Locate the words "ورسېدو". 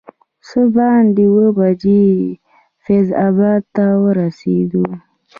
4.03-4.85